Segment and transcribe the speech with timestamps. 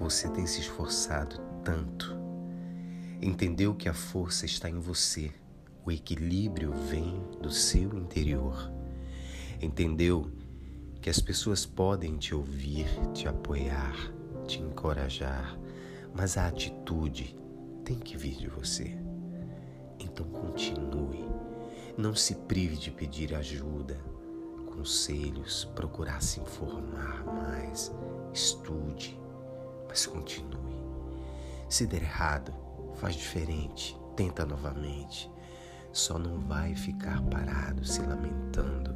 [0.00, 2.16] Você tem se esforçado tanto.
[3.20, 5.30] Entendeu que a força está em você.
[5.84, 8.72] O equilíbrio vem do seu interior.
[9.60, 10.32] Entendeu
[11.02, 13.94] que as pessoas podem te ouvir, te apoiar,
[14.46, 15.58] te encorajar,
[16.14, 17.36] mas a atitude
[17.84, 18.96] tem que vir de você.
[19.98, 21.28] Então continue.
[21.98, 24.00] Não se prive de pedir ajuda,
[24.74, 27.92] conselhos, procurar se informar mais,
[28.32, 29.20] estude,
[30.08, 30.58] continue.
[31.68, 32.52] Se der errado,
[32.94, 35.30] faz diferente, tenta novamente.
[35.92, 38.94] Só não vai ficar parado se lamentando.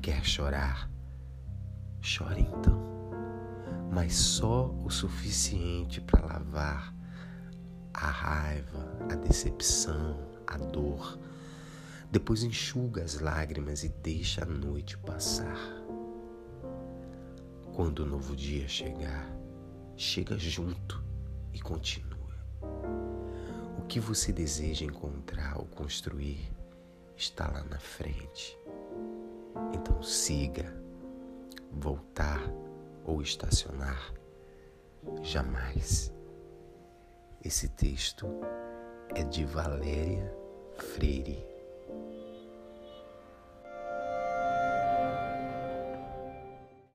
[0.00, 0.90] Quer chorar?
[2.00, 2.82] Chore então,
[3.92, 6.92] mas só o suficiente para lavar
[7.94, 11.18] a raiva, a decepção, a dor.
[12.10, 15.58] Depois enxuga as lágrimas e deixa a noite passar.
[17.74, 19.30] Quando o novo dia chegar,
[20.02, 21.00] chega junto
[21.54, 22.12] e continua.
[23.78, 26.52] O que você deseja encontrar ou construir
[27.16, 28.58] está lá na frente.
[29.72, 30.74] Então siga,
[31.70, 32.42] voltar
[33.04, 34.12] ou estacionar,
[35.22, 36.12] jamais.
[37.44, 38.26] Esse texto
[39.14, 40.34] é de Valéria
[40.78, 41.51] Freire.